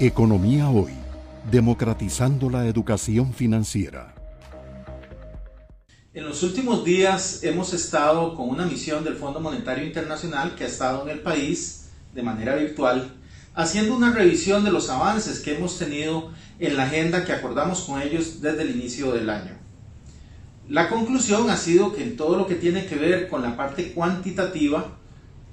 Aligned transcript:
Economía 0.00 0.68
Hoy, 0.70 0.92
democratizando 1.50 2.48
la 2.48 2.66
educación 2.66 3.32
financiera. 3.32 4.14
En 6.14 6.24
los 6.24 6.42
últimos 6.42 6.84
días 6.84 7.44
hemos 7.44 7.72
estado 7.74 8.34
con 8.34 8.48
una 8.48 8.64
misión 8.64 9.04
del 9.04 9.16
Fondo 9.16 9.38
Monetario 9.38 9.84
Internacional 9.84 10.54
que 10.56 10.64
ha 10.64 10.66
estado 10.66 11.02
en 11.02 11.10
el 11.10 11.20
país 11.20 11.90
de 12.14 12.22
manera 12.22 12.56
virtual, 12.56 13.12
haciendo 13.54 13.94
una 13.94 14.12
revisión 14.12 14.64
de 14.64 14.72
los 14.72 14.88
avances 14.88 15.40
que 15.40 15.56
hemos 15.56 15.78
tenido 15.78 16.32
en 16.58 16.76
la 16.76 16.84
agenda 16.84 17.24
que 17.24 17.32
acordamos 17.32 17.82
con 17.82 18.00
ellos 18.00 18.40
desde 18.40 18.62
el 18.62 18.70
inicio 18.70 19.12
del 19.12 19.28
año. 19.30 19.52
La 20.68 20.88
conclusión 20.88 21.50
ha 21.50 21.56
sido 21.56 21.92
que 21.92 22.02
en 22.02 22.16
todo 22.16 22.36
lo 22.36 22.46
que 22.46 22.54
tiene 22.54 22.86
que 22.86 22.96
ver 22.96 23.28
con 23.28 23.42
la 23.42 23.56
parte 23.56 23.92
cuantitativa 23.92 24.96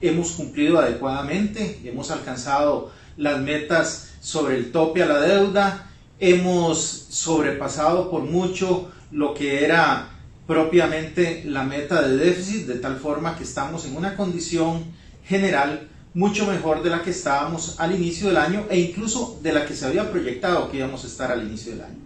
hemos 0.00 0.32
cumplido 0.32 0.78
adecuadamente, 0.78 1.80
hemos 1.84 2.10
alcanzado 2.10 2.90
las 3.16 3.40
metas 3.40 4.10
sobre 4.20 4.56
el 4.56 4.72
tope 4.72 5.02
a 5.02 5.06
la 5.06 5.20
deuda, 5.20 5.90
hemos 6.18 6.78
sobrepasado 7.10 8.10
por 8.10 8.22
mucho 8.22 8.90
lo 9.10 9.34
que 9.34 9.64
era 9.64 10.08
propiamente 10.46 11.42
la 11.46 11.64
meta 11.64 12.02
de 12.02 12.16
déficit, 12.16 12.66
de 12.66 12.76
tal 12.76 12.96
forma 12.96 13.36
que 13.36 13.44
estamos 13.44 13.84
en 13.86 13.96
una 13.96 14.16
condición 14.16 14.84
general 15.24 15.88
mucho 16.14 16.46
mejor 16.46 16.82
de 16.82 16.90
la 16.90 17.02
que 17.02 17.10
estábamos 17.10 17.80
al 17.80 17.94
inicio 17.94 18.28
del 18.28 18.36
año 18.36 18.66
e 18.68 18.78
incluso 18.78 19.38
de 19.42 19.52
la 19.52 19.64
que 19.64 19.74
se 19.74 19.86
había 19.86 20.10
proyectado 20.10 20.70
que 20.70 20.78
íbamos 20.78 21.04
a 21.04 21.06
estar 21.06 21.32
al 21.32 21.42
inicio 21.42 21.72
del 21.72 21.82
año. 21.82 21.98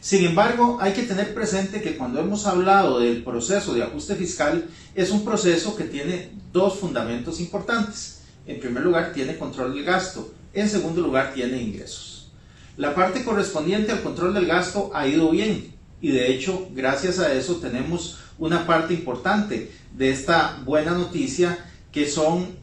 Sin 0.00 0.24
embargo, 0.24 0.78
hay 0.80 0.92
que 0.92 1.02
tener 1.02 1.34
presente 1.34 1.82
que 1.82 1.96
cuando 1.96 2.20
hemos 2.20 2.46
hablado 2.46 3.00
del 3.00 3.22
proceso 3.24 3.74
de 3.74 3.82
ajuste 3.82 4.14
fiscal, 4.14 4.66
es 4.94 5.10
un 5.10 5.24
proceso 5.24 5.76
que 5.76 5.84
tiene 5.84 6.30
dos 6.52 6.78
fundamentos 6.78 7.40
importantes. 7.40 8.17
En 8.48 8.58
primer 8.58 8.82
lugar, 8.82 9.12
tiene 9.12 9.36
control 9.36 9.74
del 9.74 9.84
gasto 9.84 10.32
en 10.52 10.68
segundo 10.68 11.02
lugar, 11.02 11.34
tiene 11.34 11.60
ingresos. 11.62 12.32
La 12.76 12.94
parte 12.94 13.24
correspondiente 13.24 13.92
al 13.92 14.02
control 14.02 14.34
del 14.34 14.46
gasto 14.46 14.90
ha 14.94 15.06
ido 15.06 15.30
bien 15.30 15.74
y 16.00 16.10
de 16.10 16.32
hecho, 16.32 16.68
gracias 16.74 17.18
a 17.18 17.32
eso 17.32 17.56
tenemos 17.56 18.18
una 18.38 18.66
parte 18.66 18.94
importante 18.94 19.70
de 19.92 20.10
esta 20.10 20.60
buena 20.64 20.92
noticia 20.92 21.58
que 21.92 22.08
son 22.08 22.56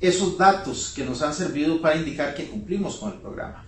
esos 0.00 0.36
datos 0.36 0.92
que 0.94 1.04
nos 1.04 1.22
han 1.22 1.32
servido 1.32 1.80
para 1.80 1.96
indicar 1.96 2.34
que 2.34 2.46
cumplimos 2.46 2.96
con 2.96 3.12
el 3.12 3.18
programa. 3.18 3.64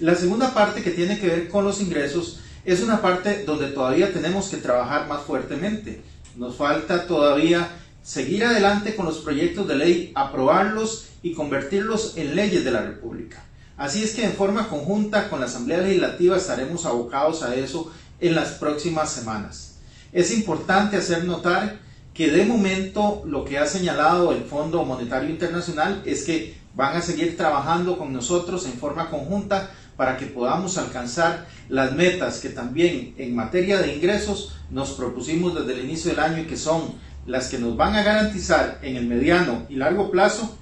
La 0.00 0.14
segunda 0.14 0.52
parte 0.52 0.82
que 0.82 0.90
tiene 0.90 1.18
que 1.18 1.28
ver 1.28 1.48
con 1.48 1.64
los 1.64 1.80
ingresos 1.80 2.40
es 2.64 2.82
una 2.82 3.00
parte 3.00 3.44
donde 3.44 3.68
todavía 3.68 4.12
tenemos 4.12 4.48
que 4.48 4.56
trabajar 4.58 5.08
más 5.08 5.22
fuertemente. 5.22 6.02
Nos 6.36 6.56
falta 6.56 7.06
todavía 7.06 7.68
seguir 8.02 8.44
adelante 8.44 8.96
con 8.96 9.06
los 9.06 9.18
proyectos 9.18 9.68
de 9.68 9.76
ley, 9.76 10.12
aprobarlos 10.14 11.08
y 11.22 11.34
convertirlos 11.34 12.16
en 12.16 12.36
leyes 12.36 12.64
de 12.64 12.70
la 12.70 12.82
República. 12.82 13.44
Así 13.76 14.02
es 14.02 14.14
que 14.14 14.24
en 14.24 14.32
forma 14.32 14.68
conjunta 14.68 15.28
con 15.28 15.40
la 15.40 15.46
Asamblea 15.46 15.78
Legislativa 15.78 16.36
estaremos 16.36 16.84
abocados 16.84 17.42
a 17.42 17.54
eso 17.54 17.92
en 18.20 18.34
las 18.34 18.50
próximas 18.52 19.12
semanas. 19.12 19.76
Es 20.12 20.32
importante 20.32 20.96
hacer 20.96 21.24
notar 21.24 21.78
que 22.12 22.30
de 22.30 22.44
momento 22.44 23.22
lo 23.26 23.44
que 23.44 23.58
ha 23.58 23.66
señalado 23.66 24.32
el 24.32 24.42
Fondo 24.42 24.84
Monetario 24.84 25.30
Internacional 25.30 26.02
es 26.04 26.24
que 26.24 26.58
van 26.74 26.96
a 26.96 27.02
seguir 27.02 27.36
trabajando 27.36 27.96
con 27.98 28.12
nosotros 28.12 28.66
en 28.66 28.72
forma 28.72 29.10
conjunta 29.10 29.70
para 29.96 30.16
que 30.16 30.26
podamos 30.26 30.78
alcanzar 30.78 31.46
las 31.68 31.92
metas 31.92 32.40
que 32.40 32.48
también 32.48 33.14
en 33.18 33.34
materia 33.34 33.78
de 33.78 33.94
ingresos 33.94 34.54
nos 34.70 34.90
propusimos 34.92 35.54
desde 35.54 35.74
el 35.74 35.84
inicio 35.84 36.10
del 36.10 36.20
año 36.20 36.42
y 36.42 36.46
que 36.46 36.56
son 36.56 36.94
las 37.28 37.48
que 37.48 37.58
nos 37.58 37.76
van 37.76 37.94
a 37.94 38.02
garantizar 38.02 38.78
en 38.82 38.96
el 38.96 39.06
mediano 39.06 39.66
y 39.68 39.76
largo 39.76 40.10
plazo 40.10 40.56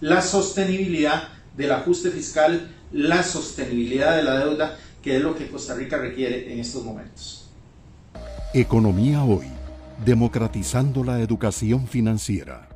la 0.00 0.22
sostenibilidad 0.22 1.24
del 1.56 1.72
ajuste 1.72 2.10
fiscal, 2.10 2.70
la 2.92 3.22
sostenibilidad 3.22 4.16
de 4.16 4.22
la 4.22 4.38
deuda, 4.38 4.78
que 5.02 5.16
es 5.16 5.22
lo 5.22 5.34
que 5.36 5.48
Costa 5.48 5.74
Rica 5.74 5.98
requiere 5.98 6.52
en 6.52 6.60
estos 6.60 6.84
momentos. 6.84 7.50
Economía 8.54 9.24
hoy, 9.24 9.46
democratizando 10.04 11.02
la 11.02 11.20
educación 11.20 11.88
financiera. 11.88 12.68